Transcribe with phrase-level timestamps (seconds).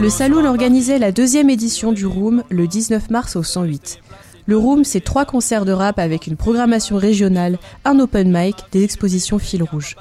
[0.00, 4.00] Le Saloon organisait la deuxième édition du Room le 19 mars au 108.
[4.46, 8.82] Le Room, c'est trois concerts de rap avec une programmation régionale, un open mic, des
[8.82, 9.96] expositions fil rouge.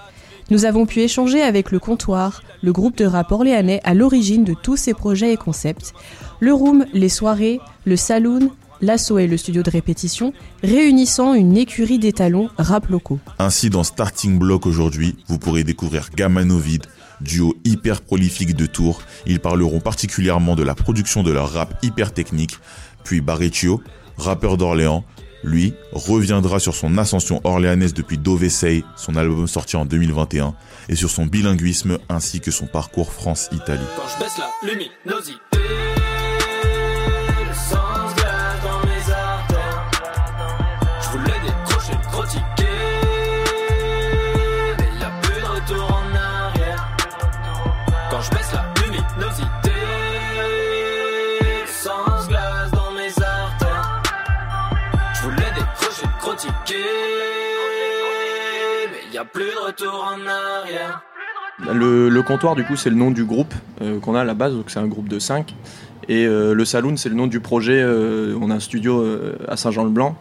[0.51, 4.53] Nous avons pu échanger avec le comptoir, le groupe de rap orléanais à l'origine de
[4.53, 5.93] tous ces projets et concepts.
[6.39, 10.31] Le Room, les soirées, le Saloon, l'assaut et le studio de répétition,
[10.63, 13.19] réunissant une écurie d'étalons rap locaux.
[13.37, 16.83] Ainsi, dans Starting Block aujourd'hui, vous pourrez découvrir Gamanovid,
[17.21, 19.01] duo hyper prolifique de Tours.
[19.25, 22.57] Ils parleront particulièrement de la production de leur rap hyper technique.
[23.03, 23.81] Puis Barrecchio,
[24.17, 25.03] rappeur d'Orléans,
[25.43, 30.53] lui, reviendra sur son ascension orléanaise depuis Dovesey, son album sorti en 2021,
[30.89, 33.79] et sur son bilinguisme ainsi que son parcours France-Italie.
[59.69, 61.01] Retour en arrière.
[61.73, 64.53] Le, comptoir, du coup, c'est le nom du groupe euh, qu'on a à la base,
[64.53, 65.53] donc c'est un groupe de 5.
[66.07, 67.79] Et euh, le Saloon, c'est le nom du projet.
[67.81, 69.05] Euh, on a un studio
[69.47, 70.15] à Saint-Jean-le-Blanc.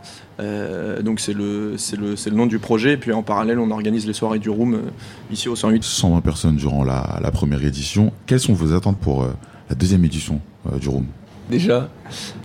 [1.00, 2.94] donc c'est le, le, le, nom du projet.
[2.94, 4.82] Et puis en parallèle, on organise les soirées du Room
[5.30, 5.82] ici au 108.
[5.82, 8.12] 120 personnes durant la, la, première édition.
[8.26, 9.26] Quelles sont vos attentes pour
[9.70, 10.40] la deuxième édition
[10.78, 11.06] du Room?
[11.50, 11.88] Déjà.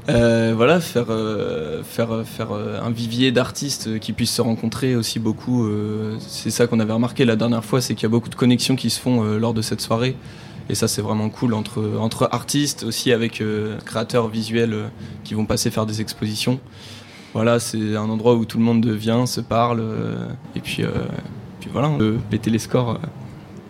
[0.09, 5.19] Euh, voilà, faire, euh, faire, faire euh, un vivier d'artistes qui puissent se rencontrer aussi
[5.19, 5.69] beaucoup.
[6.19, 8.75] c'est ça qu'on avait remarqué la dernière fois, c'est qu'il y a beaucoup de connexions
[8.75, 10.15] qui se font lors de cette soirée.
[10.69, 13.43] Et ça, c'est vraiment cool entre, entre artistes, aussi avec
[13.85, 14.89] créateurs visuels
[15.23, 16.59] qui vont passer faire des expositions.
[17.33, 19.83] Voilà, c'est un endroit où tout le monde vient, se parle,
[20.55, 20.83] et puis,
[21.59, 22.99] puis voilà, on peut péter les scores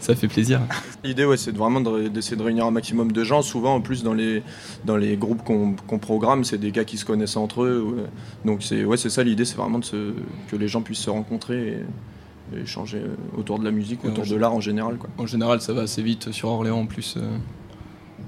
[0.03, 0.61] ça fait plaisir.
[1.03, 3.41] L'idée, ouais, c'est vraiment d'essayer de réunir un maximum de gens.
[3.41, 4.43] Souvent, en plus, dans les,
[4.85, 8.07] dans les groupes qu'on programme, c'est des gars qui se connaissent entre eux.
[8.45, 10.13] Donc, c'est ouais, ça l'idée, c'est vraiment de
[10.49, 13.01] que les gens puissent se rencontrer et, échanger
[13.37, 14.97] autour de la musique, autour de l'art en général.
[14.97, 15.09] Quoi.
[15.17, 17.15] En général, ça va assez vite sur Orléans en plus.
[17.17, 17.37] Euh.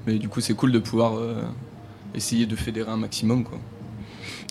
[0.08, 1.42] mais du coup, c'est cool de pouvoir euh,
[2.16, 3.44] essayer de fédérer un maximum.
[3.44, 3.60] Quoi.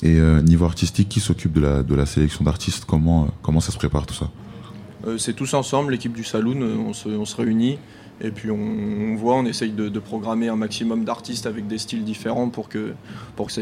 [0.03, 2.85] Et euh, niveau artistique, qui s'occupe de la, de la sélection d'artistes?
[2.85, 4.27] Comment, comment ça se prépare tout ça?
[4.27, 4.44] euh,
[5.19, 7.79] c'est tous ensemble, l'équipe du Saloon, euh, on se, réunit
[8.21, 12.49] et puis on, voit, on essaye de, programmer un maximum d'artistes avec des styles différents
[12.49, 12.93] pour que,
[13.35, 13.61] pour que ça,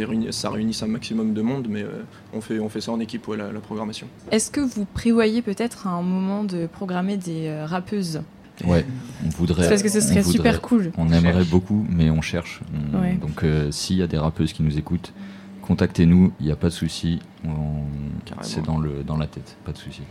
[0.50, 2.02] réunisse, un maximum de monde, mais euh,
[2.34, 4.06] on, fait, on fait ça en équipe, ouais, la, programmation.
[4.31, 8.20] Est-ce que vous prévoyez peut-être un moment de programmer des rappeuses?
[8.66, 8.84] Ouais,
[9.25, 9.69] on voudrait.
[9.69, 10.92] Parce que ce serait super cool.
[10.98, 12.60] On aimerait beaucoup, mais on cherche.
[13.20, 15.14] Donc, s'il y a des rappeuses qui nous écoutent,
[15.72, 17.18] contactez-nous, il n'y a pas de souci.
[18.42, 20.02] C'est dans, le, dans la tête, pas de souci.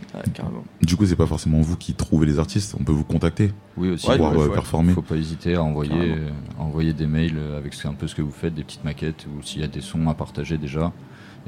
[0.82, 3.90] Du coup, c'est pas forcément vous qui trouvez les artistes, on peut vous contacter Oui,
[3.90, 4.06] aussi.
[4.06, 4.90] Pour euh, performer.
[4.90, 8.22] Il faut pas hésiter à envoyer, euh, envoyer des mails avec un peu ce que
[8.22, 10.92] vous faites, des petites maquettes ou s'il y a des sons à partager déjà.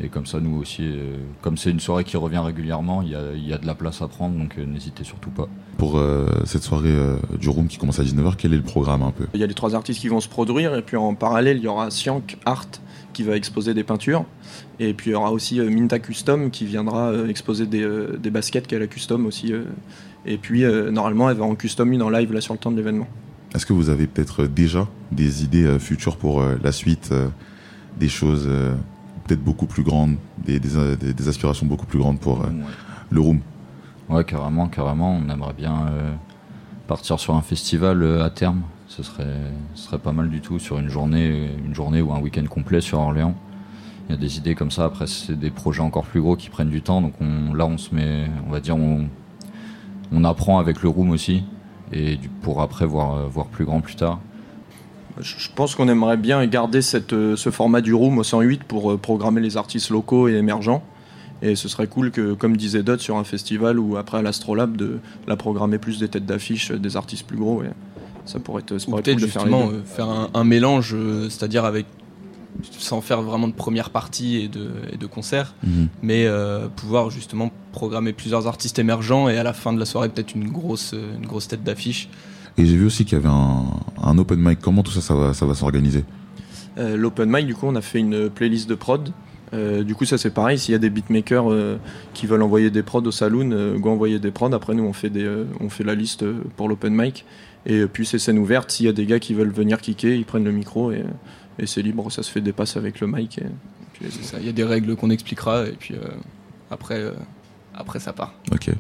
[0.01, 3.17] Et comme ça, nous aussi, euh, comme c'est une soirée qui revient régulièrement, il y
[3.17, 5.49] a, y a, de la place à prendre, donc n'hésitez surtout pas.
[5.77, 6.01] Pour
[6.45, 6.95] cette soirée
[7.39, 9.27] du Room qui commence à 19h, quel est le programme un peu?
[9.35, 11.65] Il y a les trois artistes qui vont se produire, et puis en parallèle, il
[11.65, 12.69] y aura Siank Art
[13.15, 14.27] qui va exposer des peintures.
[14.79, 18.19] Et puis il y aura aussi euh, Minta Custom qui viendra euh, exposer des, euh,
[18.19, 19.55] des baskets qu'elle a custom aussi.
[20.27, 22.77] et puis normalement elle va en custom une en live là sur le temps de
[22.77, 23.07] l'événement.
[23.55, 27.13] Est-ce que vous avez peut-être déjà des idées futures pour la suite,
[27.99, 28.49] des choses
[29.27, 32.45] peut-être beaucoup plus grandes, des, des, aspirations beaucoup plus grandes pour
[33.11, 33.41] le Room?
[34.09, 35.17] Ouais, carrément, carrément.
[35.17, 35.87] On aimerait bien
[36.89, 38.63] partir sur un festival à terme
[38.97, 41.51] ce serait, pas mal du tout sur une journée,
[42.03, 43.35] ou un week-end complet sur Orléans.
[44.09, 44.85] Il y a des idées comme ça.
[44.85, 47.01] Après, c'est des projets encore plus gros qui prennent du temps.
[47.01, 49.09] Donc on, là, on se met, on va dire, on,
[50.25, 51.43] apprend avec le room aussi.
[51.93, 54.21] Et pour après voir, plus grand plus tard.
[55.21, 59.41] Je pense qu'on aimerait bien garder ce format du room au 108 pour euh, programmer
[59.41, 60.83] les artistes locaux et émergents.
[61.43, 64.77] Et ce serait cool que, comme disait Dot, sur un festival ou après à l'Astrolabe,
[64.77, 67.63] de la programmer plus des têtes d'affiche des artistes plus gros.
[68.25, 71.87] Ça pourrait être, peut-être justement euh, faire, un, mélange, euh, c'est-à-dire avec
[72.79, 75.89] sans faire vraiment de première partie et de, et de concert, mhm.
[76.03, 80.09] mais euh, pouvoir justement programmer plusieurs artistes émergents et à la fin de la soirée
[80.09, 82.09] peut-être une grosse, une grosse tête d'affiche.
[82.57, 83.65] Et j'ai vu aussi qu'il y avait un,
[84.03, 86.05] un open mic, comment tout ça, ça va, ça va s'organiser?
[86.79, 89.13] Euh, L'open mic, du coup, on a fait une playlist de prod.
[89.53, 90.59] Euh, du coup, ça c'est pareil.
[90.59, 91.79] S'il y a des beatmakers euh,
[92.13, 94.53] qui veulent envoyer des prods au saloon, euh, go envoyer des prods.
[94.53, 96.25] Après, nous, on fait, des, euh, on fait la liste
[96.57, 97.25] pour l'open mic.
[97.67, 98.71] Et puis, c'est scène ouverte.
[98.71, 101.05] S'il y a des gars qui veulent venir kicker, ils prennent le micro et,
[101.59, 102.11] et c'est libre.
[102.11, 103.39] Ça se fait des passes avec le mic.
[103.39, 103.47] Et,
[103.93, 106.09] puis, C'est ça, il y a des règles qu'on expliquera et puis euh,
[106.71, 107.13] après, euh,
[107.75, 108.35] après ça part.
[108.53, 108.71] Ok.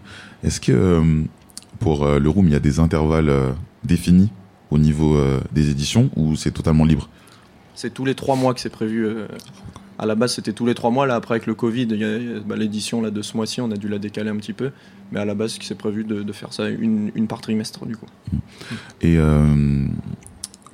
[0.42, 1.22] Est-ce que euh,
[1.78, 3.32] pour le room, il y a des intervalles
[3.84, 4.30] définis
[4.70, 5.20] au niveau
[5.52, 7.08] des éditions ou c'est totalement libre?
[7.74, 9.08] C'est tous les trois mois que c'est prévu.
[9.98, 11.06] À la base, c'était tous les trois mois.
[11.06, 11.86] Là, après, avec le Covid,
[12.46, 14.70] bah, l'édition de ce mois-ci, on a dû la décaler un petit peu.
[15.12, 18.06] Mais à la base, c'est prévu de, faire ça une, une par trimestre, du coup.
[19.00, 19.86] Et euh,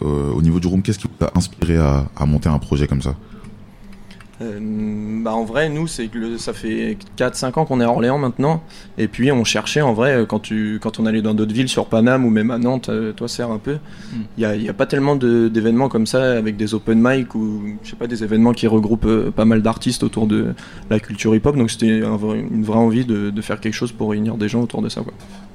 [0.02, 3.02] euh, au niveau du room, qu'est-ce qui vous a inspiré à, monter un projet comme
[3.02, 3.16] ça?
[4.40, 8.16] Bah, en vrai, nous, c'est que le- ça fait 4-5 ans qu'on est à Orléans
[8.18, 8.62] maintenant.
[8.96, 11.86] Et puis, on cherchait, en vrai, quand, tu, quand on allait dans d'autres villes, sur
[11.86, 13.76] Paname ou même à Nantes, euh, toi, sert un peu,
[14.14, 17.34] il n'y a, il y a pas tellement d'événements comme ça avec des open mic
[17.34, 20.54] ou, je sais pas, des événements qui regroupent euh, pas mal d'artistes autour de
[20.88, 21.56] la culture hip-hop.
[21.56, 22.18] Donc, c'était un
[22.50, 25.02] une vraie envie de, de faire quelque chose pour réunir des gens autour de ça.
[25.02, 25.12] Quoi.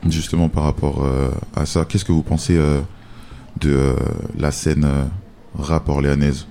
[0.10, 2.82] Justement, par rapport euh, à ça, qu'est-ce que vous pensez euh,
[3.62, 3.94] de euh,
[4.38, 5.04] la scène euh,
[5.58, 6.46] rap orléanaise?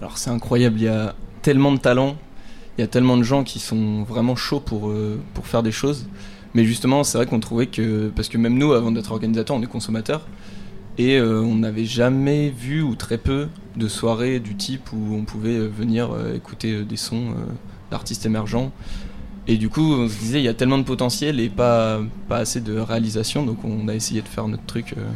[0.00, 1.14] Alors c'est incroyable, il y a
[1.48, 2.14] tellement de talent,
[2.76, 5.72] il y a tellement de gens qui sont vraiment chauds pour, euh, pour faire des
[5.72, 6.06] choses.
[6.52, 9.62] Mais justement, c'est vrai qu'on trouvait que, parce que même nous, avant d'être organisateurs, on
[9.62, 10.26] est consommateurs,
[10.98, 15.24] et euh, on n'avait jamais vu ou très peu de soirées du type où on
[15.24, 17.52] pouvait euh, venir euh, écouter des sons euh,
[17.90, 18.70] d'artistes émergents.
[19.46, 21.98] Et du coup, on se disait, il y a tellement de potentiel et pas,
[22.28, 25.06] pas assez de réalisation, donc on a essayé de faire notre truc euh,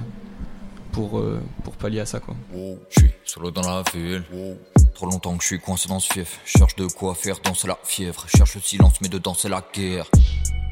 [0.93, 2.21] pour, euh, pour pallier à ça.
[2.21, 2.35] Quoi.
[2.89, 4.23] Je suis solo dans la ville.
[4.95, 6.41] Trop longtemps que je suis coincé dans ce fief.
[6.45, 8.27] Cherche de quoi faire danser la fièvre.
[8.29, 10.07] Cherche le silence, mais dedans c'est la guerre.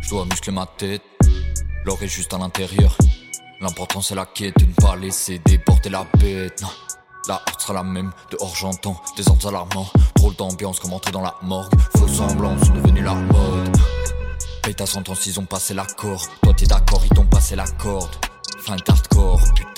[0.02, 1.02] Je dois muscler ma tête.
[1.84, 2.96] L'or est juste à l'intérieur.
[3.61, 6.62] L'important c'est la quête, de ne pas laisser déporter la bête.
[6.62, 6.69] Non.
[7.28, 9.88] La horde sera la même, dehors j'entends des ordres alarmants.
[10.17, 11.72] Drôle d'ambiance comme entrer dans la morgue.
[11.96, 13.76] Faux semblants sont devenus la mode.
[14.76, 16.26] Ta sentence, ils ont passé l'accord.
[16.43, 18.14] Toi t'es d'accord, ils t'ont passé la corde.
[18.61, 19.69] Fin de hardcore, putain.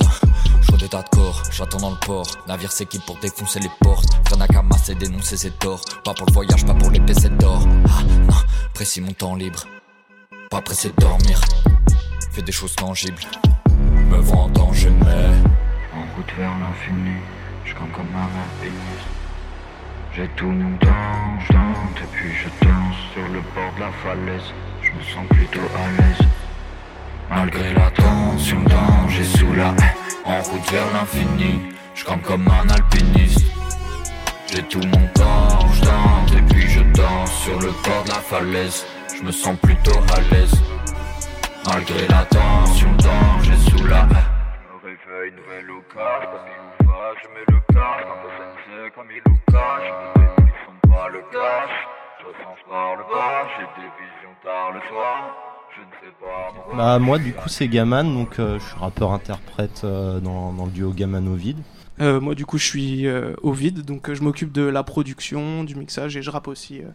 [1.10, 2.26] Corps, j'attends dans le port.
[2.46, 4.08] Navire s'équipe pour défoncer les portes.
[4.30, 5.80] Rien à camasser, dénoncer ses torts.
[6.04, 7.66] Pas pour le voyage, pas pour les d'or.
[7.88, 8.34] Ah non,
[8.74, 9.64] précis mon temps libre.
[10.50, 11.40] Pas pressé de dormir.
[12.32, 13.22] Fais des choses tangibles.
[14.10, 15.28] Me vois en danger, mais.
[15.94, 17.16] En route vers l'infini,
[17.64, 19.08] je compte comme un alpiniste.
[20.14, 23.92] J'ai tout mon temps, je tente et puis je danse sur le bord de la
[24.04, 24.52] falaise.
[24.82, 26.26] Je me sens plutôt à l'aise.
[27.34, 29.94] Malgré la tension, danger sous la haie.
[30.26, 31.62] En route vers l'infini,
[31.94, 33.46] je campe comme un alpiniste.
[34.48, 38.16] J'ai tout mon temps, je tente et puis je danse sur le bord de la
[38.16, 38.86] falaise.
[39.16, 40.52] Je me sens plutôt à l'aise.
[41.66, 44.28] Malgré la tension, danger sous la haie.
[44.68, 46.48] Me réveille, nouvelle au cash, comme
[46.80, 49.88] il va, je mets le cash, comme comme il nous cache.
[50.16, 51.76] Je me qui sont pas le cash,
[52.20, 55.51] je ressens par le bas, j'ai des visions tard le soir.
[56.76, 60.70] Bah moi du coup c'est Gaman, donc euh, je suis rappeur-interprète euh, dans, dans le
[60.70, 61.58] duo Gaman Ovid.
[62.00, 65.62] Euh, moi, du coup, je suis euh, vide, donc euh, je m'occupe de la production,
[65.62, 66.86] du mixage et je rappe aussi euh,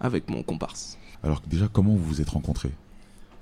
[0.00, 0.98] avec mon comparse.
[1.22, 2.72] Alors déjà, comment vous vous êtes rencontrés?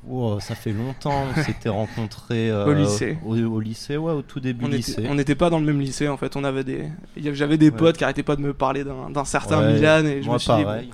[0.08, 3.18] Oh, ça fait longtemps, on s'était rencontrés euh, Au lycée.
[3.24, 4.92] Au, au lycée, ouais, au tout début On lycée.
[4.92, 6.84] était- on n'était pas dans le même lycée en fait, on avait des,
[7.16, 7.76] il y avait- j'avais des Ouais.
[7.76, 10.38] potes qui arrêtaient pas de me parler d'un certain Ouais, Milan et je moi me
[10.38, 10.90] suis dit, pareil.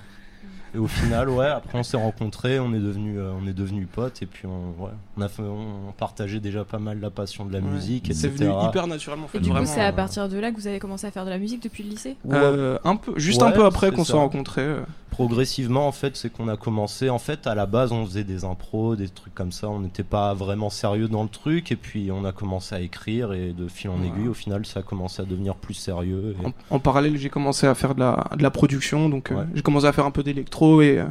[0.75, 3.87] Et au final, ouais, après on s'est rencontrés, on est devenus, euh, on est devenus
[3.91, 7.45] potes et puis on, ouais, on a fait, on, partageait déjà pas mal la passion
[7.45, 7.65] de la Ouais.
[7.65, 8.45] musique, C'est etc.
[8.49, 9.27] venu hyper naturellement.
[9.33, 11.29] Et du coup, c'est à partir de là que vous avez commencé à faire de
[11.29, 12.17] la musique depuis le lycée?
[12.31, 14.67] Euh, un peu, juste Ouais, un peu après qu'on s'est rencontrés.
[15.11, 17.09] Progressivement, en fait, c'est qu'on a commencé.
[17.09, 19.69] En fait, à la base, on faisait des impros, des trucs comme ça.
[19.69, 21.71] On n'était pas vraiment sérieux dans le truc.
[21.71, 23.31] Et puis, on a commencé à écrire.
[23.31, 24.07] Et de fil en Ouais.
[24.07, 26.35] aiguille, au final, ça a commencé à devenir plus sérieux.
[26.43, 29.45] et- En, en parallèle, j'ai commencé à faire de la, de la production, donc euh,
[29.55, 31.05] j'ai commencé à faire un peu d'électro et, euh,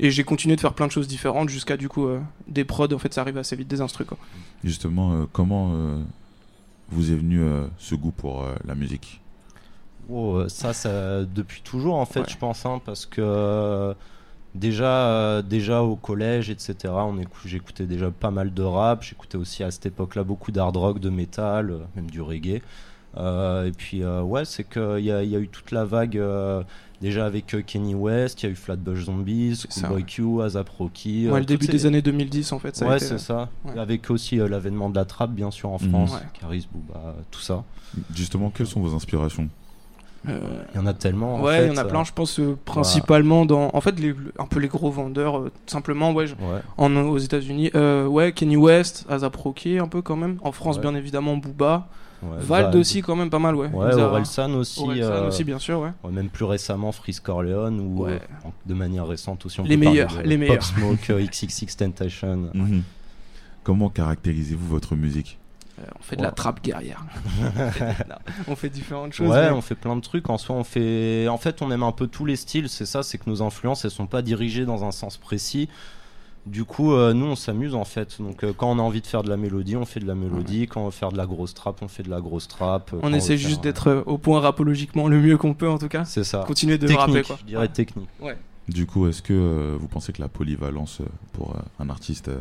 [0.00, 2.92] et j'ai continué de faire plein de choses différentes jusqu'à du coup euh, des prods.
[2.92, 4.18] En fait, ça arrive assez vite, des instrus quoi.
[4.64, 6.02] Justement, euh, comment euh,
[6.90, 9.20] vous est venu euh, ce goût pour euh, la musique?
[10.10, 12.26] Oh, ça, ça, depuis toujours, en fait, Ouais.
[12.28, 13.94] je pense, hein, parce que euh,
[14.54, 19.02] déjà, euh, déjà au collège, etc., on j'écoutais déjà pas mal de rap.
[19.04, 22.62] J'écoutais aussi à cette époque-là beaucoup d'hard rock, de métal, euh, même du reggae.
[23.16, 26.16] Euh, et puis, euh, ouais, c'est qu'il y y a eu toute la vague.
[26.18, 26.62] euh,
[27.00, 31.26] Déjà avec Kenny West, il y a eu Flatbush Zombies, Schoolboy Q, ASAP Rocky.
[31.26, 32.76] Ouais, euh, le début des années 2010 en fait.
[32.76, 33.48] Ça a ouais, c'est ça.
[33.64, 33.76] ouais.
[33.76, 35.78] Avec aussi euh, l'avènement de la trappe, bien sûr, en.
[35.78, 36.12] France.
[36.12, 36.20] Ouais.
[36.40, 37.64] Caris, Booba, tout ça.
[38.14, 39.48] Justement, quelles sont vos inspirations?
[40.28, 40.38] Euh,
[40.72, 41.34] Il y en a tellement.
[41.34, 42.04] en ouais, fait, il y en a euh, plein.
[42.04, 45.38] Je pense euh, principalement dans, en fait, les, un peu les gros vendeurs.
[45.40, 46.60] euh, simplement, ouais, je- Ouais.
[46.76, 47.72] en aux États-Unis.
[47.74, 50.38] Euh, ouais, Kenny West, ASAP Rocky, un peu quand même.
[50.42, 50.82] En France, Ouais.
[50.82, 51.88] bien évidemment, Booba.
[52.22, 53.68] Ouais, Vald aussi, quand même, pas mal, ouais.
[53.68, 54.80] Ouais, Orelsan aussi.
[54.80, 55.90] Orelsan euh, aussi, bien sûr, ouais.
[56.04, 58.12] ouais, même plus récemment, Freeze Corleone ou Ouais.
[58.12, 59.60] euh, de manière récente aussi.
[59.60, 60.54] On Les peut parler meilleurs, de les meilleurs.
[60.58, 62.50] Pop Smoke, euh, XXX Tentation.
[62.54, 62.82] Mhm.
[63.64, 65.38] Comment caractérisez-vous votre musique
[65.80, 66.34] Euh, on fait de la Ouais.
[66.34, 67.04] trappe guerrière.
[68.48, 69.30] On fait différentes choses.
[69.30, 70.28] Ouais, mais- on fait plein de trucs.
[70.30, 71.26] En soi, on fait.
[71.28, 72.68] En fait, on aime un peu tous les styles.
[72.68, 75.68] C'est ça, c'est que nos influences, elles sont pas dirigées dans un sens précis.
[76.44, 78.20] Du coup, euh, nous, on s'amuse en fait.
[78.20, 80.16] Donc, euh, quand on a envie de faire de la mélodie, on fait de la
[80.16, 80.66] mélodie.
[80.66, 82.90] Quand on veut faire de la grosse trap, on fait de la grosse trap.
[82.90, 85.88] Quand On essaie juste euh, d'être au point rapologiquement le mieux qu'on peut, en tout
[85.88, 86.04] cas.
[86.04, 86.44] C'est ça.
[86.46, 87.36] Continuer de technique, rapper, quoi.
[87.40, 88.08] je dirais technique.
[88.68, 92.40] Du coup, est-ce que euh, vous pensez que la polyvalence pour euh, un artiste, euh,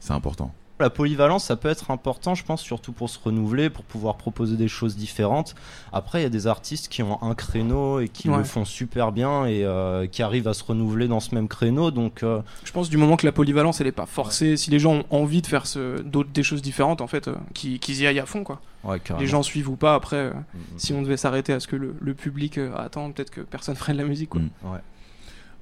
[0.00, 0.52] c'est important?
[0.78, 4.56] La polyvalence, ça peut être important, je pense, surtout pour se renouveler, pour pouvoir proposer
[4.58, 5.54] des choses différentes.
[5.90, 8.36] Après, il y a des artistes qui ont un créneau et qui Ouais.
[8.36, 11.90] le font super bien et euh, qui arrivent à se renouveler dans ce même créneau.
[11.90, 14.78] Donc, euh, Je pense du moment que la polyvalence, elle est pas forcée, si les
[14.78, 18.02] gens ont envie de faire ce, d'autres, des choses différentes, en fait, euh, qu'ils, qu'ils
[18.02, 18.60] y aillent à fond, quoi.
[18.84, 19.00] ouais.
[19.18, 20.62] Les gens suivent ou pas, après, euh, Mm, mm.
[20.78, 23.76] si on devait s'arrêter à ce que le, le public euh, attend, peut-être que personne
[23.76, 24.42] ferait de la musique, quoi.
[24.42, 24.50] Mm.
[24.74, 24.80] Ouais.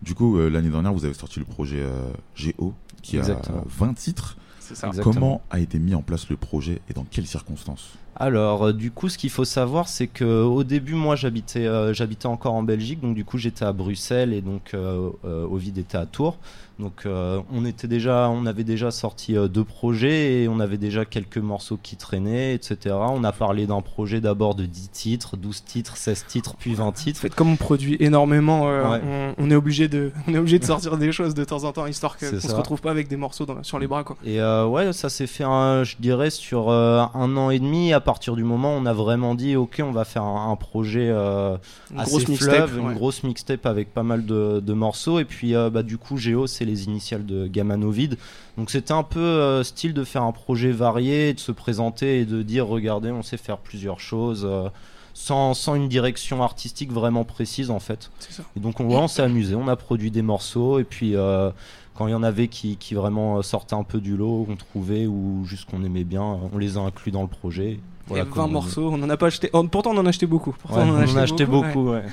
[0.02, 2.10] Du coup, euh, l'année dernière, vous avez sorti le projet euh,
[2.58, 3.58] GO, qui Exactement.
[3.60, 4.36] a 20 titres.
[4.64, 4.86] C'est ça.
[4.86, 5.14] Exactement.
[5.14, 7.98] Comment a été mis en place le projet et dans quelles circonstances?
[8.16, 11.92] Alors, euh, du coup, ce qu'il faut savoir, c'est que au début, moi, j'habitais, euh,
[11.92, 15.78] j'habitais encore en Belgique, donc du coup, j'étais à Bruxelles et donc euh, euh, Ovid
[15.78, 16.38] était à Tours.
[16.80, 21.38] Donc, on était déjà, on avait déjà sorti deux projets et on avait déjà quelques
[21.38, 22.96] morceaux qui traînaient, etc.
[22.98, 26.84] On a parlé d'un projet d'abord de 10 titres, 12 titres, 16 titres, puis 20
[26.86, 27.20] En titres.
[27.20, 29.00] fait, comme on produit énormément, Ouais.
[29.06, 31.70] on, on est obligé de, on est obligé de sortir des choses de temps en
[31.70, 34.16] temps, histoire qu'on se retrouve pas avec des morceaux dans- sur les bras, quoi.
[34.24, 37.92] Et ouais, ça s'est fait, un, je dirais, sur un an et demi.
[38.04, 41.08] Partir du moment où on a vraiment dit, ok, on va faire un, un projet
[41.10, 41.56] euh,
[41.90, 42.68] Une assez grosse mixtape.
[42.68, 42.92] fleuve, ouais.
[42.92, 45.18] une grosse mixtape avec pas mal de, de morceaux.
[45.18, 48.16] Et puis, euh, bah, du coup, Géo, c'est les initiales de Gamanovid.
[48.56, 52.24] Donc, c'était un peu euh, style de faire un projet varié, de se présenter et
[52.24, 54.44] de dire, regardez, on sait faire plusieurs choses.
[54.48, 54.68] euh,
[55.16, 58.10] sans, sans une direction artistique vraiment précise en fait.
[58.18, 58.42] Ça.
[58.56, 61.52] Et donc on, s'est amusé, on a produit des morceaux et puis euh,
[61.94, 65.06] quand il y en avait qui, qui vraiment sortaient un peu du lot, qu'on trouvait
[65.06, 67.78] ou juste qu'on aimait bien, on les a inclus dans le projet.
[68.06, 68.52] Voilà, Et 20 comme on dit.
[68.52, 69.50] morceaux, on en a pas acheté.
[69.52, 70.52] oh, pourtant, on en a acheté beaucoup.
[70.52, 71.66] Pourtant, Ouais, on en a acheté, beaucoup.
[71.68, 72.04] beaucoup, ouais.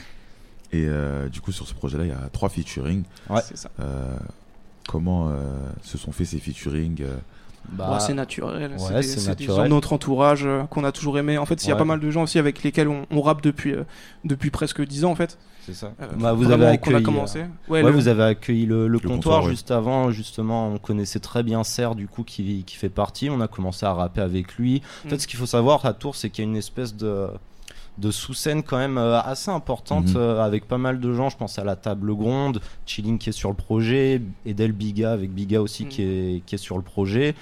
[0.72, 3.04] Et euh, du coup, sur ce projet-là, il y a trois featuring.
[3.30, 3.42] ouais.
[3.54, 3.70] Ça.
[3.82, 4.16] Euh,
[4.88, 5.34] comment euh,
[5.84, 7.04] se sont faits ces featuring
[7.70, 8.72] Bah, Ouais, c'est naturel.
[8.72, 11.38] ouais, c'est des- gens de notre entourage euh, qu'on a toujours aimé.
[11.38, 11.80] En fait, il y a Ouais.
[11.80, 13.84] pas mal de gens aussi avec lesquels on, on rappe depuis, euh,
[14.26, 15.38] depuis presque 10 ans en fait.
[15.66, 15.92] C'est ça.
[16.02, 17.40] Euh, Bah, vous avez qu'on a accueilli, commencé.
[17.40, 19.50] euh, Ouais, Ouais, le- vous avez accueilli le, le comptoir, comptoir, ouais.
[19.52, 23.42] juste avant, justement, on connaissait très bien Serre du coup qui, qui fait partie, on
[23.42, 24.82] a commencé à rapper avec lui.
[25.06, 25.20] En fait, Mm.
[25.20, 27.28] ce qu'il faut savoir à Tours, c'est qu'il y a une espèce de,
[27.98, 30.18] de sous-scène quand même euh, assez importante Mhm.
[30.18, 31.30] euh, avec pas mal de gens.
[31.30, 35.32] Je pense à la table gronde, Chilling qui est sur le projet, Edel Biga avec
[35.32, 35.90] Biga aussi Mm.
[35.90, 37.36] qui, est, qui est sur le projet.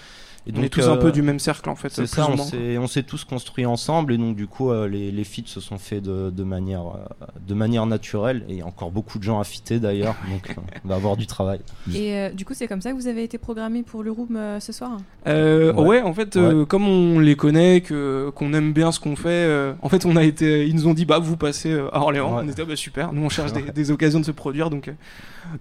[0.50, 1.89] Et on est tous un euh, peu du même cercle en fait.
[1.89, 5.44] c'est ça, on s'est, tous construits ensemble et donc du coup euh, les, les feats
[5.46, 8.91] se sont faits de, de manière, euh, de manière naturelle et il y a encore
[8.91, 11.60] beaucoup de gens à fitter d'ailleurs donc euh, on va avoir du travail.
[11.94, 14.36] Et euh, du coup, c'est comme ça que vous avez été programmé pour le room
[14.36, 14.98] euh, ce soir?
[15.27, 15.88] Euh, ouais.
[15.88, 16.01] Ouais.
[16.01, 19.89] en fait, euh, comme on les connaît, qu'on aime bien ce qu'on fait, euh, en
[19.89, 22.36] fait, on a été, ils nous ont dit bah vous passez à Orléans.
[22.36, 22.44] Ouais.
[22.46, 23.13] On était ah, bah, super.
[23.13, 23.72] Nous on cherche des, Ouais.
[23.72, 24.91] des occasions de se produire, donc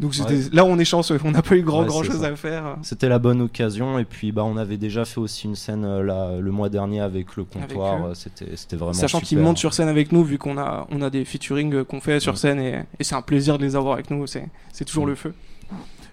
[0.01, 0.51] donc c'était- Ouais.
[0.53, 1.19] là on est chanceux.
[1.25, 2.29] On n'a pas eu grand Ouais, grand c'est chose ça.
[2.29, 2.77] à faire.
[2.83, 6.03] C'était la bonne occasion et puis bah on avait déjà fait aussi une scène euh,
[6.03, 9.75] là, le mois dernier avec le comptoir, euh, c'était, c'était vraiment Sachant qu'ils montent sur
[9.75, 12.59] scène avec nous, vu qu'on a, on a des featuring euh, qu'on fait sur scène
[12.61, 14.27] et, et c'est un plaisir de les avoir avec nous.
[14.27, 15.11] C'est, c'est toujours Mm.
[15.11, 15.35] le feu.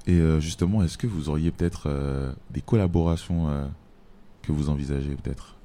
[0.07, 3.65] Et euh, justement, est-ce que vous auriez peut-être euh, des collaborations euh,
[4.43, 5.55] que vous envisagez peut-être?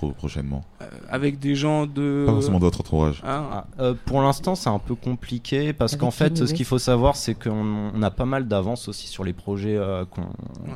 [0.00, 2.24] Pro- prochainement Euh, avec des gens de.
[2.26, 3.20] Pas forcément de votre entourage.
[3.24, 6.78] Ah, Ah, euh, pour l'instant, c'est un peu compliqué parce qu'en fait, ce qu'il faut
[6.78, 10.04] savoir, c'est qu'on on a pas mal d'avance aussi sur les projets euh,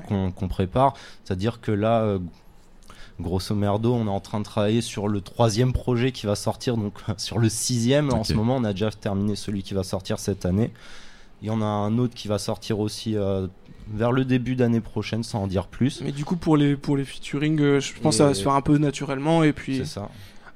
[0.08, 0.94] qu'on prépare.
[1.24, 2.18] C'est-à-dire que là, euh,
[3.20, 6.76] grosso merdo, on est en train de travailler sur le troisième projet qui va sortir,
[6.76, 8.12] donc sur le sixième.
[8.12, 10.72] En ce moment, on a déjà terminé celui qui va sortir cette année.
[11.42, 13.46] Il y en a un autre qui va sortir aussi euh,
[13.92, 16.00] vers le début d'année prochaine, sans en dire plus.
[16.02, 18.34] Mais du coup, pour les, pour les featuring, euh, je pense Et- que ça va
[18.34, 19.42] se faire un peu naturellement.
[19.42, 20.08] Et puis C'est ça.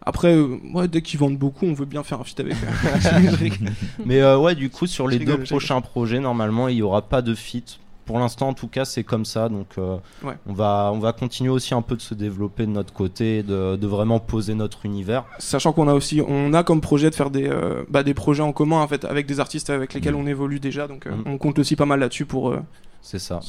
[0.05, 2.55] après, euh, ouais, dès qu'ils vendent beaucoup, on veut bien faire un feat avec
[3.63, 3.67] eux.
[4.07, 7.23] Mais euh, ouais, du coup, sur les deux prochains projets, normalement, il n'y aura pas
[7.23, 7.65] de fit.
[8.09, 9.51] Pour l'instant, en tout cas, c'est comme ça.
[9.51, 10.33] Donc, euh, Ouais.
[10.47, 13.77] on, va, on va continuer aussi un peu de se développer de notre côté, de,
[13.77, 15.25] de vraiment poser notre univers.
[15.39, 18.43] Sachant qu'on a aussi, on a comme projet de faire des, euh, bah, des projets
[18.43, 20.21] en commun en fait avec des artistes avec lesquels Mm.
[20.21, 20.89] on évolue déjà.
[20.89, 21.23] Donc euh, Mm.
[21.27, 22.49] on compte aussi pas mal là-dessus pour.
[22.49, 22.61] euh,
[23.03, 23.41] C'est ça.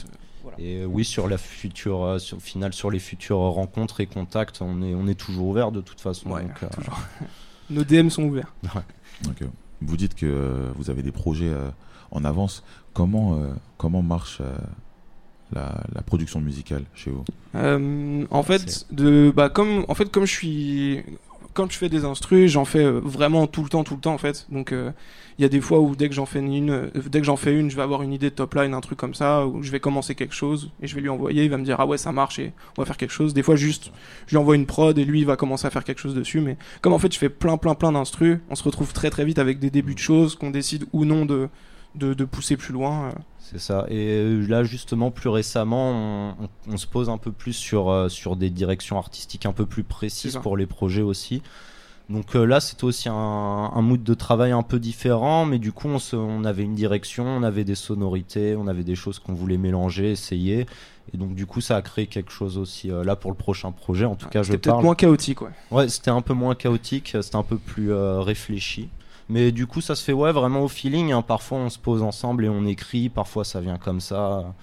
[0.43, 0.57] voilà.
[0.59, 4.07] Et euh, oui, sur la future, euh, sur, au final, sur les futures rencontres et
[4.07, 6.31] contacts, on est, on est toujours ouvert de toute façon.
[6.31, 6.99] Ouais, donc, euh, toujours.
[7.69, 8.51] Nos DM sont ouverts.
[9.81, 11.69] Vous dites que euh, vous avez des projets euh,
[12.11, 12.63] en avance.
[12.93, 14.55] Comment, euh, comment marche euh,
[15.53, 17.23] la, la production musicale chez vous?
[17.55, 21.03] Euh, en fait, de, bah, comme, en fait, comme je suis,
[21.53, 24.17] quand je fais des instrus, j'en fais vraiment tout le temps, tout le temps en
[24.17, 24.47] fait.
[24.49, 24.91] Donc euh,
[25.37, 27.35] il y a des fois où dès que j'en fais une, euh, dès que j'en
[27.35, 29.63] fais une, je vais avoir une idée de top line, un truc comme ça, où
[29.63, 31.85] je vais commencer quelque chose et je vais lui envoyer, il va me dire ah
[31.85, 33.33] ouais ça marche et on va faire quelque chose.
[33.33, 33.91] Des fois juste,
[34.27, 36.39] je lui envoie une prod et lui il va commencer à faire quelque chose dessus.
[36.39, 39.25] Mais comme en fait je fais plein plein plein d'instrus, on se retrouve très très
[39.25, 41.49] vite avec des débuts de choses qu'on décide ou non de
[41.95, 43.09] de, de pousser plus loin.
[43.09, 43.11] euh.
[43.39, 43.85] C'est ça.
[43.89, 47.89] Et euh, là, justement, plus récemment, on, on- on se pose un peu plus sur,
[47.89, 51.41] euh, sur des directions artistiques un peu plus précises pour les projets aussi.
[52.09, 55.71] Donc euh, là, c'était aussi un, un mood de travail un peu différent, mais du
[55.71, 59.19] coup, on, se- on avait une direction, on avait des sonorités, on avait des choses
[59.19, 60.65] qu'on voulait mélanger, essayer.
[61.13, 63.71] Et donc, du coup, ça a créé quelque chose aussi euh, là pour le prochain
[63.71, 64.05] projet.
[64.05, 65.49] En tout cas, je C'était peut-être moins chaotique, ouais.
[65.71, 68.89] Ouais, c'était un peu moins chaotique, c'était un peu plus euh, réfléchi.
[69.29, 71.11] Mais du coup, ça se fait ouais vraiment au feeling.
[71.11, 71.21] hein.
[71.21, 73.09] Parfois, on se pose ensemble et on écrit.
[73.09, 74.53] Parfois, ça vient comme ça.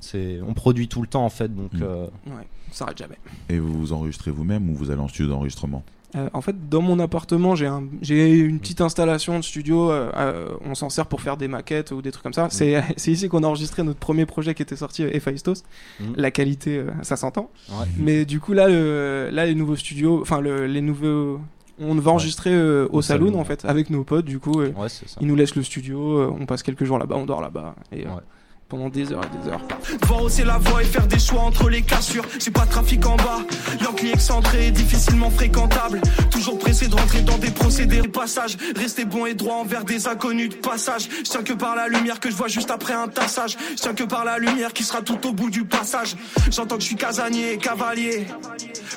[0.00, 1.54] C'est, on produit tout le temps en fait.
[1.54, 1.82] Donc, Mm.
[1.82, 3.18] euh, Ouais, s'arrête jamais.
[3.48, 5.82] Et vous vous enregistrez vous-même ou vous allez en studio d'enregistrement?
[6.16, 9.90] Euh, en fait, dans mon appartement, j'ai un, j'ai une petite installation de studio.
[9.90, 12.48] euh, euh, on s'en sert pour faire des maquettes ou des trucs comme ça.
[12.50, 15.64] C'est, c'est ici qu'on a enregistré notre premier projet qui était sorti, Héphaïstos.
[16.00, 16.14] Mhm.
[16.16, 17.50] La qualité, euh, ça s'entend.
[17.70, 17.86] ouais.
[17.98, 21.40] Mais du coup, là, le, là, les nouveaux studios, enfin, le- les nouveaux,
[21.80, 24.24] on va enregistrer euh, au, Au saloon, saloon, en fait, avec nos potes.
[24.24, 25.16] Du coup, euh, Ouais, c'est ça.
[25.20, 26.18] ils nous laissent le studio.
[26.18, 27.74] euh, on passe quelques jours là-bas, on dort là-bas.
[27.92, 28.20] Et euh, Ouais.
[28.68, 29.60] pendant des heures et des heures.
[30.02, 32.24] Devoir hausser la voix et faire des choix entre les cassures.
[32.38, 33.38] J'ai pas de trafic en bas,
[33.82, 36.02] Yankee excentré, difficilement fréquentable.
[36.30, 38.58] Toujours pressé de rentrer dans des procédés de passage.
[38.76, 41.08] Rester bon et droit envers des inconnus de passage.
[41.24, 43.56] Je tiens que par la lumière que je vois juste après un tassage.
[43.70, 46.14] Je tiens que par la lumière qui sera tout au bout du passage.
[46.50, 48.26] J'entends que je suis casanier, cavalier.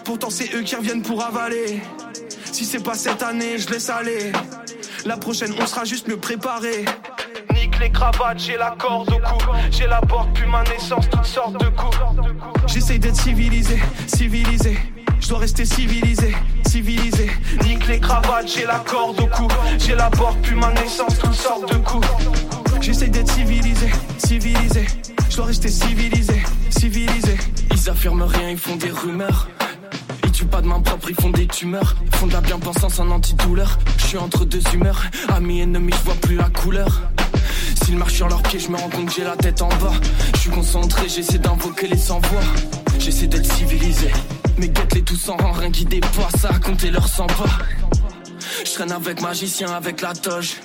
[0.04, 1.80] Pourtant c'est eux qui reviennent pour avaler.
[2.52, 4.32] Si c'est pas cette année, je laisse aller.
[5.06, 6.86] La prochaine, on sera juste mieux préparé.
[7.54, 9.52] Nique les cravates, j'ai la corde au cou.
[9.72, 11.98] J'ai la porte, puis ma naissance, toutes sortes de coups.
[12.68, 14.78] J'essaye d'être civilisé, civilisé.
[15.20, 16.36] Je dois rester civilisé,
[16.68, 17.32] civilisé.
[17.64, 19.48] Nique les cravates, j'ai la corde au cou.
[19.80, 22.08] J'ai la porte, puis ma naissance, toutes sortes de coups.
[22.82, 24.88] J'essaye d'être civilisé, civilisé.
[25.30, 27.38] Je dois rester civilisé, civilisé.
[27.72, 29.48] Ils affirment rien, ils font des rumeurs.
[30.42, 31.96] Tuent pas de main propre, ils font des tumeurs.
[32.14, 33.78] Font de la bien-pensance en antidouleur.
[33.98, 37.02] Je suis entre deux humeurs, amis, ennemis, je vois plus la couleur.
[37.84, 39.94] S'ils marchent sur leurs pieds, je me rends compte que j'ai la tête en bas.
[40.34, 42.42] Je suis concentré, j'essaie d'invoquer les sans-voix.
[42.98, 44.12] J'essaie d'être civilisé.
[44.58, 47.60] Mais guette-les tous en rang, rien qui dépasse à compter leurs 100 pas.
[48.66, 50.56] Je traîne avec magicien, avec la toge.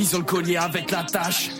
[0.00, 1.50] Ils ont le collier avec la tâche.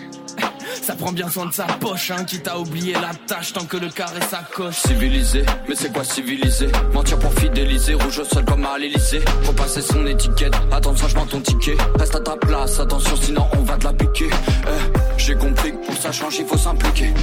[0.83, 3.77] Ça prend bien soin de sa poche, hein, quitte à oublier la tâche tant que
[3.77, 4.75] le carré s'accroche.
[4.75, 6.67] Civilisé, mais c'est quoi civilisé?
[6.93, 11.15] Mentir pour fidéliser, rouge au sol comme à l'Elysée Faut passer son étiquette, attention je
[11.31, 11.77] ton ticket.
[11.97, 14.27] Reste à ta place, attention sinon on va te la piquer.
[14.29, 17.13] Eh, J'ai compris que pour ça change il faut s'impliquer.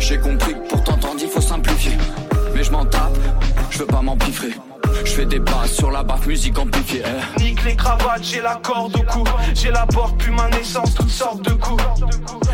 [0.00, 1.96] J'ai compris que pour t'entendre il faut simplifier.
[2.52, 3.16] Mais je m'en tape,
[3.70, 4.50] je veux pas m'empiffrer
[5.04, 7.42] Je fais des passes sur la baffe, musique amplifiée eh.
[7.42, 9.24] Nique les cravates, j'ai la corde au cou.
[9.54, 11.82] J'ai la porte, puis ma naissance, toutes sortes de coups.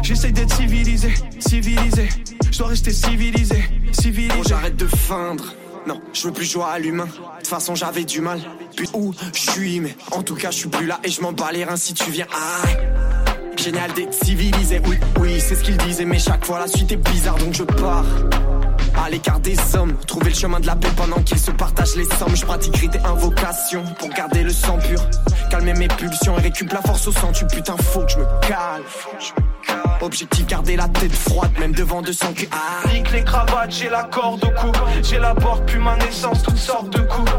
[0.03, 2.09] J'essaye d'être civilisé, civilisé.
[2.51, 4.37] Je dois rester civilisé, civilisé.
[4.37, 5.55] Bon, j'arrête de feindre.
[5.87, 7.07] Non, je veux plus jouer à l'humain.
[7.07, 8.41] De toute façon, j'avais du mal.
[8.77, 11.33] Puis où je suis, mais en tout cas, je suis plus là et je m'en
[11.33, 12.27] bats les reins si tu viens.
[12.33, 12.67] Ah,
[13.57, 14.81] génial d'être civilisé.
[14.87, 17.63] Oui, oui, c'est ce qu'il disait, mais chaque fois la suite est bizarre, donc je
[17.63, 18.05] pars.
[19.03, 22.05] À l'écart des hommes, trouver le chemin de la paix pendant qu'ils se partagent les
[22.05, 22.37] sommes.
[22.37, 25.01] Je pratiquerai des invocations pour garder le sang pur.
[25.51, 27.33] Calmer mes pulsions et récup la force au sang.
[27.33, 28.85] Tu putain, faut que je me calme.
[30.03, 32.45] Objectif, garder la tête froide, même devant de sang que.
[32.53, 32.81] Ah.
[33.13, 34.71] Les cravates, j'ai la corde au cou.
[35.03, 37.33] J'ai la porte, puis ma naissance, toutes sortes de coups.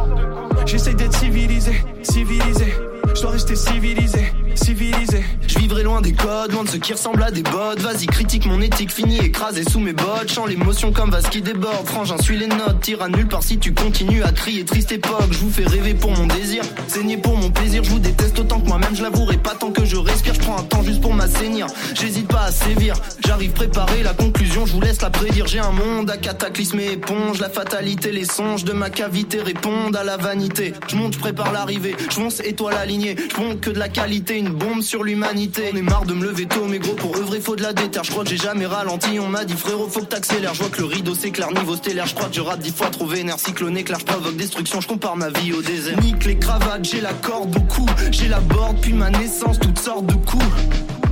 [0.66, 2.74] J'essaye d'être civilisé, civilisé.
[3.16, 5.24] Je dois rester civilisé, civilisé.
[5.48, 7.80] Je vivrai loin des codes, loin de ceux qui ressemblent à des bottes.
[7.80, 10.32] Vas-y, critique mon éthique, fini écrasé sous mes bottes.
[10.32, 11.86] Chant l'émotion comme vase qui déborde.
[11.88, 15.32] Frangin, suis les notes, tire à nulle part si tu continues à crier triste époque.
[15.32, 17.84] Je vous fais rêver pour mon désir, saigner pour mon plaisir.
[17.84, 20.34] Je vous déteste autant que moi-même, je l'avouerai pas tant que je respire.
[20.34, 21.68] Je prends un temps juste pour m'assainir.
[21.94, 24.04] J'hésite pas à sévir, j'arrive préparé.
[24.04, 25.48] La conclusion, je vous laisse la prédire.
[25.48, 27.40] J'ai un monde à cataclysme et éponge.
[27.40, 30.74] La fatalité, les songes de ma cavité répondent à la vanité.
[30.88, 31.96] Je monte, je prépare l'arrivée.
[32.10, 33.16] Je fonce, étoile alignée.
[33.18, 35.70] Je que de la qualité, une bombe sur l'humanité.
[35.74, 38.04] On est marre de me lever tôt, mais gros, pour œuvrer, faut de la déterre.
[38.04, 39.20] Je crois que j'ai jamais ralenti.
[39.20, 40.54] On m'a dit, frérot, faut que t'accélères.
[40.54, 42.08] Je vois que le rideau s'éclaire, niveau stellaire.
[42.08, 43.40] Je crois que je rate dix fois trop vénère.
[43.40, 44.82] Cyclone éclair, je provoque destruction.
[44.82, 46.00] Je compare ma vie au désert.
[46.02, 47.86] Nique les cravates, j'ai la corde au cou.
[48.12, 50.46] J'ai la borde, puis ma naissance, toutes sortes de coups.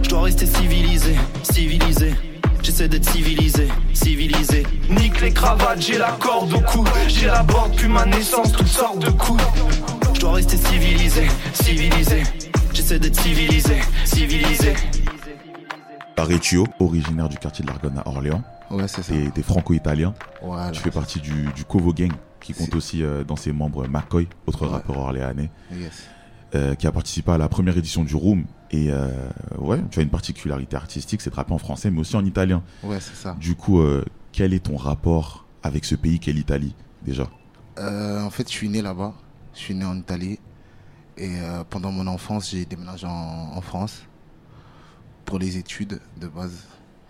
[0.04, 2.14] Je dois rester civilisé, civilisé.
[2.64, 4.64] J'essaie d'être civilisé, civilisé.
[4.90, 6.84] Nique les cravates, j'ai la corde au cou.
[7.08, 9.42] J'ai la porte, puis ma naissance, toutes sortes de coups.
[10.14, 12.24] Je dois rester civilisé, civilisé.
[12.80, 14.74] J'essaie d'être civilisé, civilisé.
[16.16, 18.42] Parecchio, originaire du quartier de l'Argonne à Orléans.
[18.72, 19.12] Ouais, c'est ça.
[19.12, 20.14] T'es t'es franco-italien.
[20.42, 20.72] Voilà.
[20.72, 22.14] Tu fais partie du, du Covo Gang.
[22.40, 24.72] qui compte aussi euh, dans ses membres McCoy, autre Ouais.
[24.72, 26.08] rappeur orléanais, Yes.
[26.56, 28.46] euh, qui a participé à la première édition du Room.
[28.72, 29.10] Et euh,
[29.58, 32.64] ouais, tu as une particularité artistique, c'est de rapper en français, mais aussi en italien.
[32.82, 33.36] Ouais, c'est ça.
[33.42, 37.28] Du coup, euh, quel est ton rapport avec ce pays qu'est l'Italie, déjà?
[37.78, 39.16] Euh, en fait, je suis né là-bas.
[39.54, 40.40] Je suis né en Italie.
[41.20, 44.04] Et euh, pendant mon enfance, j'ai déménagé en, en France
[45.26, 46.64] pour les études de base,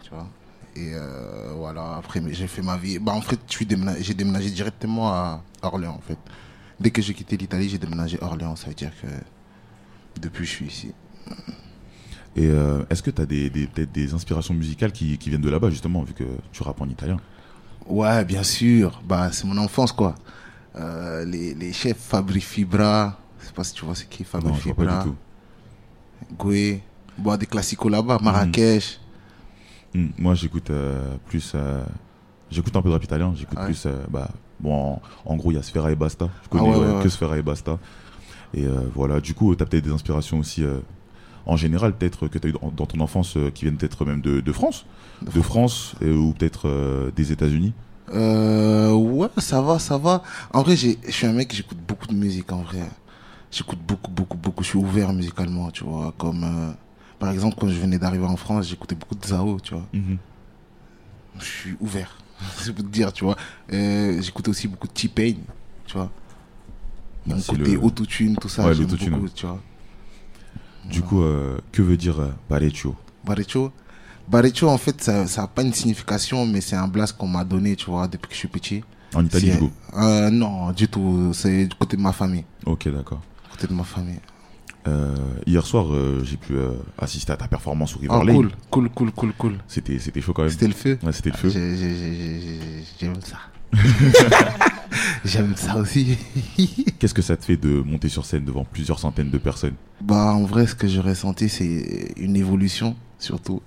[0.03, 0.27] tu vois.
[0.75, 2.97] Et euh, voilà, après, j'ai fait ma vie.
[2.97, 6.17] Bah, en fait, déménagé- j'ai déménagé directement à Orléans, en fait.
[6.79, 8.55] Dès que j'ai quitté l'Italie, j'ai déménagé à Orléans.
[8.55, 9.07] Ça veut dire que
[10.19, 10.91] depuis, je suis ici.
[12.35, 15.41] Et euh, est-ce que tu as des, des- peut-être des inspirations musicales qui, qui viennent
[15.41, 17.17] de là-bas, justement, vu que tu rappes en italien?
[17.85, 19.01] Ouais, bien sûr.
[19.07, 20.15] Bah, c'est mon enfance, quoi.
[20.75, 23.19] Les, les chefs Fabri Fibra.
[23.49, 25.03] Je sais pas si tu vois c'est qui pas Fibra.
[25.03, 25.15] du tout.
[26.37, 26.83] Goué.
[27.17, 28.19] Bon, des classicos là-bas.
[28.21, 28.99] Marrakech.
[29.95, 31.53] Hmm, Moi, j'écoute euh, plus.
[31.55, 31.83] euh,
[32.51, 33.33] j'écoute un peu de rap italien.
[33.35, 33.71] J'écoute Ah ouais.
[33.71, 33.87] plus.
[33.87, 36.29] euh, bah, bon, en, en gros, il y a Sfera et Basta.
[36.43, 37.09] Je connais Ah ouais, ouais, ouais, que.
[37.09, 37.79] Sfera et Basta.
[38.53, 40.63] Et voilà, du coup, tu as peut-être des inspirations aussi.
[41.47, 44.41] en général, peut-être que tu as eu dans, ton enfance qui viennent peut-être même de,
[44.41, 44.85] de France.
[45.23, 47.73] De France, et- ou peut-être des États-Unis.
[48.13, 50.21] Ouais, ça va, ça va.
[50.53, 52.87] En vrai, je suis un mec, j'écoute beaucoup de musique, en vrai.
[53.51, 54.63] J'écoute beaucoup, beaucoup, beaucoup.
[54.63, 56.13] Je suis ouvert musicalement, tu vois.
[56.17, 56.71] Comme, euh,
[57.17, 59.87] par exemple, quand je venais d'arriver en France, j'écoutais beaucoup de Zao, tu vois.
[59.93, 60.17] Mhm.
[61.39, 62.15] Je suis ouvert.
[62.59, 63.35] C'est pour te dire, tu vois.
[63.73, 65.33] Euh, j'écoutais aussi beaucoup de T-Pain,
[65.87, 66.11] tu vois.
[67.25, 69.59] Bah, Mon côté le- autotune, tout ça, Ouais, j'aime beaucoup, tu vois.
[70.85, 73.71] Du coup, euh, que veut dire euh, Parecchio Barrecho?
[74.27, 77.75] Barrecho, en fait, ça n'a pas une signification, mais c'est un blast qu'on m'a donné,
[77.75, 78.83] tu vois, depuis que je suis petit.
[79.13, 79.71] En Italie, du coup?
[79.97, 81.31] Euh, Non, du tout.
[81.33, 82.45] C'est du côté de ma famille.
[82.65, 83.21] Ok, d'accord.
[83.59, 84.19] Côté de ma famille.
[84.87, 85.13] Euh,
[85.45, 88.33] hier soir, euh, j'ai pu euh, assister à ta performance au River Lane.
[88.35, 89.53] cool, cool, cool, cool, cool.
[89.67, 90.51] C'était, c'était chaud quand même.
[90.51, 91.49] C'était le feu Ouais, c'était le feu.
[91.49, 93.37] J'ai- j'ai- j'ai- j'ai- J'aime ça.
[95.25, 96.17] J'aime ça aussi.
[96.99, 99.75] Qu'est-ce que ça te fait de monter sur scène devant plusieurs centaines de personnes?
[100.01, 103.61] Bah, en vrai, ce que j'ai ressenti, c'est une évolution, surtout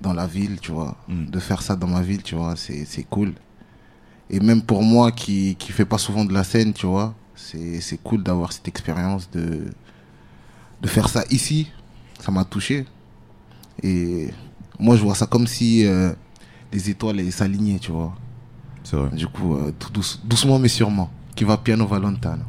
[0.00, 0.96] dans la ville, tu vois.
[1.08, 1.26] Mm.
[1.26, 3.34] De faire ça dans ma ville, tu vois, c'est cool.
[4.30, 7.98] Et même pour moi qui qui fait pas souvent de la scène, tu vois, c'est
[8.02, 9.64] cool d'avoir cette expérience de
[10.82, 11.70] de faire ça ici.
[12.20, 12.86] Ça m'a touché.
[13.82, 14.28] Et
[14.78, 16.12] moi, je vois ça comme si euh,
[16.72, 18.14] les étoiles s'alignaient, tu vois.
[18.84, 19.10] C'est vrai.
[19.16, 21.10] Du coup, euh, tout douce- doucement mais sûrement.
[21.36, 22.42] Qui va piano va lontano.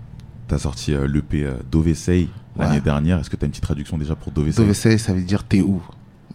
[0.48, 2.82] T'as sorti euh, l'EP euh, Dovesei l'année Ouais.
[2.82, 3.20] dernière.
[3.20, 4.62] Est-ce que t'as une petite traduction déjà pour Dovesei?
[4.62, 5.82] Dovesei, ça veut dire t'es où?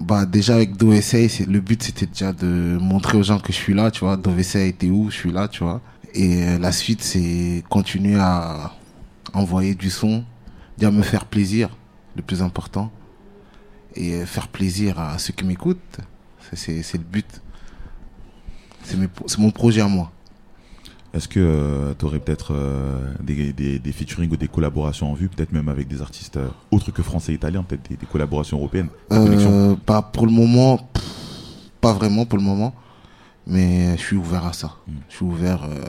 [0.00, 3.74] Bah déjà avec Dovesei, le but c'était déjà de montrer aux gens que je suis
[3.74, 4.16] là, tu vois.
[4.16, 5.10] Dovesei, t'es où?
[5.10, 5.80] Je suis là, tu vois.
[6.18, 8.72] Et euh, la suite, c'est continuer à
[9.34, 10.24] envoyer du son,
[10.76, 11.70] bien me faire plaisir,
[12.16, 12.90] le plus important,
[13.94, 15.98] et euh, faire plaisir à ceux qui m'écoutent.
[16.54, 17.40] C'est le but.
[18.82, 20.10] C'est mon projet à moi.
[21.14, 25.28] Est-ce que tu aurais peut-être euh, des, des, des featuring ou des collaborations en vue,
[25.28, 28.58] peut-être même avec des artistes euh, autres que français et italiens, peut-être des, des collaborations
[28.58, 31.04] européennes des Euh, pas pour le moment, pff,
[31.80, 32.74] pas vraiment pour le moment,
[33.48, 34.76] mais je suis ouvert à ça.
[34.86, 34.92] Mm.
[35.08, 35.84] Je suis ouvert euh,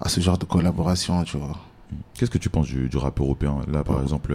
[0.00, 1.56] à ce genre de collaboration, tu vois.
[2.14, 3.60] Qu'est-ce que tu penses du, du rap européen?
[3.68, 4.34] Là, par exemple,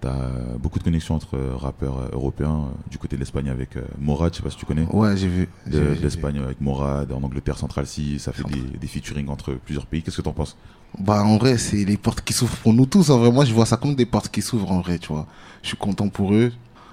[0.00, 3.48] tu as beaucoup de connexions entre euh, rappeurs euh, européens, euh, du côté de l'Espagne
[3.48, 4.86] avec euh, Morad, je sais pas si tu connais.
[4.92, 5.48] Ouais, j'ai vu.
[5.66, 9.86] De, l'Espagne avec Morad, en Angleterre, Central C, ça fait des, des featuring entre plusieurs
[9.86, 10.02] pays.
[10.02, 10.56] Qu'est-ce que tu en penses?
[10.98, 13.10] Bah, en vrai, c'est les portes qui s'ouvrent pour nous tous.
[13.10, 15.26] En vrai, moi, je vois ça comme des portes qui s'ouvrent, en vrai, tu vois.
[15.62, 16.52] Je suis content pour eux.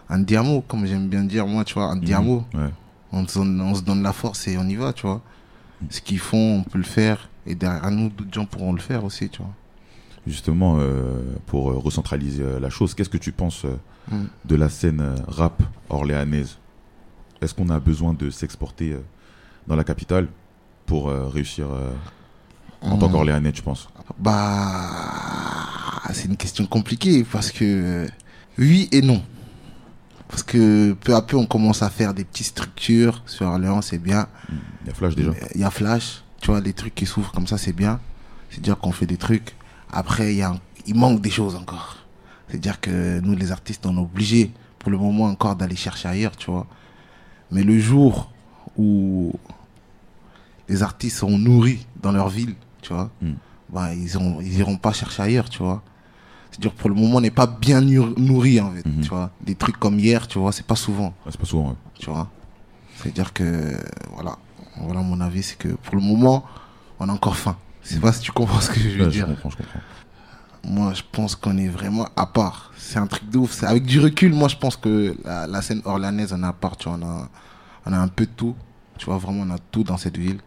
[0.09, 2.43] Un diamo, comme j'aime bien dire, moi, tu vois, un diamo.
[2.53, 2.69] Ouais.
[3.11, 5.21] On, se donne, on se donne la force et on y va, tu vois.
[5.89, 7.29] Ce qu'ils font, on peut le faire.
[7.45, 9.51] Et derrière nous, d'autres gens pourront le faire aussi, tu vois.
[10.27, 13.65] Justement, euh, pour euh, recentraliser euh, la chose, qu'est-ce que tu penses
[14.11, 14.25] Mm.
[14.45, 16.57] de la scène rap orléanaise?
[17.41, 18.95] Est-ce qu'on a besoin de s'exporter
[19.67, 20.27] dans la capitale
[20.85, 21.67] pour réussir
[22.81, 23.11] en tant Mm.
[23.11, 23.87] qu'Orléanais, tu penses?
[24.19, 28.07] Bah, c'est une question compliquée parce que
[28.59, 29.23] oui et non.
[30.27, 33.99] Parce que peu à peu, on commence à faire des petites structures sur Orléans, c'est
[33.99, 34.27] bien.
[34.83, 35.31] Il y a Flash déjà.
[35.53, 37.99] Il y a Flash, tu vois, les trucs qui s'ouvrent comme ça, c'est bien.
[38.49, 39.55] C'est-à-dire qu'on fait des trucs.
[39.91, 41.97] Après, il, y a un- il manque des choses encore.
[42.49, 46.35] C'est-à-dire que nous, les artistes, on est obligés pour le moment encore d'aller chercher ailleurs,
[46.35, 46.65] tu vois.
[47.51, 48.31] Mais le jour
[48.77, 49.31] où
[50.67, 53.31] les artistes sont nourris dans leur ville, tu vois, Mm.
[53.69, 55.83] bah, ils, ont, ils iront pas chercher ailleurs, tu vois.
[56.55, 59.01] C'est-à-dire pour le moment, on n'est pas bien nour- nourri, en fait, Mhm.
[59.01, 59.29] tu vois.
[59.41, 61.69] Des trucs comme hier, tu vois, c'est pas souvent Ah, c'est pas souvent.
[61.69, 61.75] ouais.
[61.99, 62.29] tu vois.
[62.97, 63.75] C'est-à-dire que,
[64.13, 64.37] voilà,
[64.77, 66.45] voilà mon avis, c'est que pour le moment,
[66.99, 67.57] on a encore faim.
[67.83, 69.27] Je sais pas si tu comprends ce que je veux Ouais, je dire.
[69.27, 69.79] comprends, je comprends.
[70.63, 72.71] Moi, je pense qu'on est vraiment à part.
[72.77, 73.51] C'est un truc de ouf.
[73.51, 76.53] C'est- Avec du recul, moi, je pense que la, la scène orlanaise, on est à
[76.53, 76.77] part.
[76.77, 77.29] Tu vois, on a,
[77.85, 78.55] on a un peu de tout.
[78.97, 80.39] Tu vois, vraiment, on a tout dans cette ville.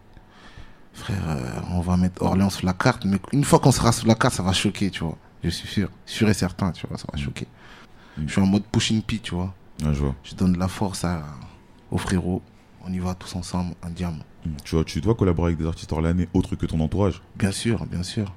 [0.95, 3.05] frère, euh, on va mettre Orléans sur la carte.
[3.05, 5.17] Mais une fois qu'on sera sur la carte, ça va choquer, tu vois.
[5.45, 7.47] Je suis sûr, sûr et certain, tu vois, ça va choquer.
[8.27, 9.55] Je suis en mode pushing P, tu vois.
[9.83, 10.15] Ouais, je vois.
[10.25, 11.25] Je donne de la force à,
[11.91, 12.43] aux frérots.
[12.85, 14.25] On y va tous ensemble, un diamant.
[14.65, 17.21] Tu vois, tu dois collaborer avec des artistes orléanais autres que ton entourage.
[17.37, 18.35] Bien sûr, bien sûr.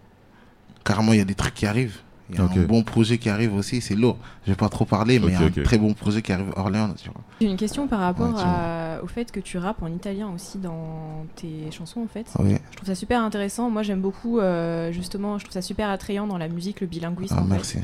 [0.83, 1.99] Carrément, il y a des trucs qui arrivent.
[2.31, 2.57] Il y a Ok.
[2.57, 4.17] un bon projet qui arrive aussi, c'est lourd.
[4.45, 6.51] Je vais pas trop parler, mais il y a un très bon projet qui arrive
[6.55, 7.21] à Orléans, tu vois.
[7.41, 8.53] J'ai une question par rapport Ouais, dis-moi.
[8.55, 12.27] à- au fait que tu rappes en italien aussi dans tes chansons en fait.
[12.39, 12.55] Oui.
[12.71, 13.69] Je trouve ça super intéressant.
[13.69, 17.35] Moi j'aime beaucoup euh, justement, je trouve ça super attrayant dans la musique, le bilinguisme.
[17.37, 17.79] Ah, en fait.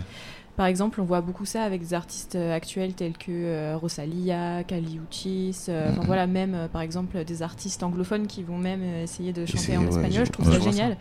[0.57, 4.63] Par exemple, on voit beaucoup ça avec des artistes euh, actuels tels que euh, Rosalia,
[4.63, 6.07] Kali Uchis, euh, enfin Mhm.
[6.07, 9.81] voilà, même par exemple des artistes anglophones qui vont même essayer de chanter Essayer, en
[9.83, 10.25] ouais, espagnol.
[10.25, 10.97] je- trouve ouais, ça je génial.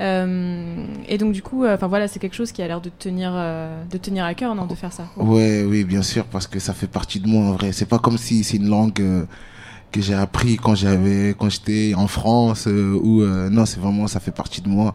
[0.00, 2.90] Euh, et donc du coup, euh, enfin voilà, c'est quelque chose qui a l'air de
[2.90, 5.08] te tenir, euh, de te tenir à cœur, non, de faire ça.
[5.16, 7.72] Ouais, oui, bien sûr, parce que ça fait partie de moi en vrai.
[7.72, 12.06] C'est pas comme si c'est une langue que j'ai appris quand j'avais, quand j'étais en
[12.06, 14.94] France ou non, c'est vraiment ça fait partie de moi.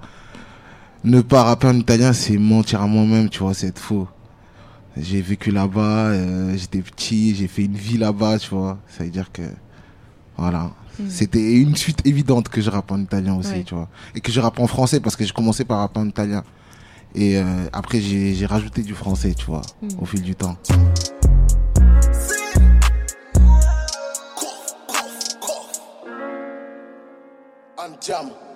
[1.03, 4.07] Ne pas rapper en italien, c'est mentir à moi-même, tu vois, c'est être faux.
[4.97, 8.79] J'ai vécu là-bas, euh, j'étais petit, j'ai fait une vie là-bas, tu vois.
[8.87, 9.43] Ça veut dire que
[10.37, 11.09] voilà, Mhm.
[11.09, 13.63] c'était une suite évidente que je rappe en italien aussi, Ouais.
[13.63, 16.07] tu vois, et que je rappe en français parce que j'ai commencé par rapper en
[16.07, 16.43] italien.
[17.15, 19.89] Et euh, après, j'ai rajouté du français, tu vois, Mhm.
[20.01, 20.57] au fil du temps.
[27.77, 28.46] Andiamo.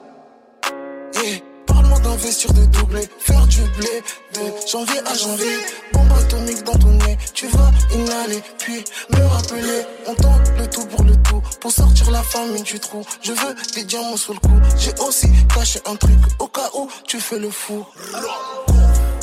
[1.92, 4.02] Parle-moi d'investir, de doubler, faire du blé
[4.36, 5.58] de janvier à janvier.
[5.92, 9.86] Bombe atomique dans ton nez, tu vas inhaler, puis me rappeler.
[10.08, 13.04] On tente le tout pour le tout, pour sortir la famille du trou.
[13.22, 14.54] Je veux des diamants sous le cou.
[14.78, 17.86] J'ai aussi caché un truc au cas où tu fais le fou.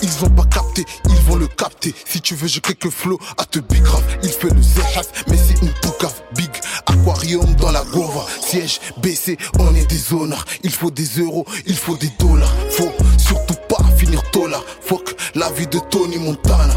[0.02, 1.94] Ils vont pas capter, ils vont le capter.
[2.06, 3.82] Si tu veux, j'ai quelques flots à te big.
[4.22, 6.14] Il fait le zéhaf, mais c'est une poucave.
[6.34, 6.50] Big
[6.86, 8.24] aquarium dans la gova.
[8.40, 10.44] Siège baissé, on est des honneurs.
[10.62, 12.54] Il faut des euros, il faut des dollars.
[12.70, 14.60] Faut surtout pas finir là.
[14.82, 16.74] Fuck la vie de Tony Montana.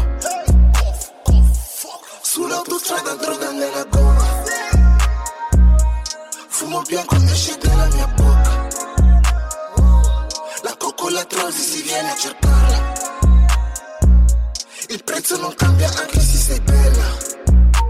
[2.22, 4.42] Sull'autostrada droga nella gola
[6.48, 7.86] Fumo bianco esce dalla
[15.22, 17.16] Il prezzo non cambia anche se sei bella.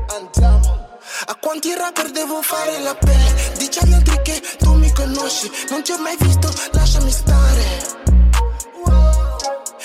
[0.09, 0.99] Andiamo.
[1.29, 5.51] A quanti rapper devo fare la pelle Dici agli altri che tu mi conosci.
[5.71, 7.65] Non ti ho mai visto, lasciami stare.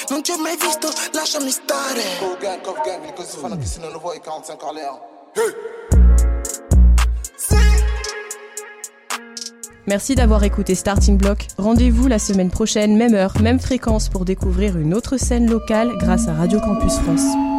[0.10, 2.04] Non ti ho mai visto, lasciami stare.
[2.20, 5.00] Cove gang, cove gang, così fanno che se non lo vuoi 45 Orléans.
[9.88, 11.48] Merci d'avoir écouté Starting Block.
[11.58, 16.28] Rendez-vous la semaine prochaine, même heure, même fréquence pour découvrir une autre scène locale grâce
[16.28, 17.57] à Radio Campus France.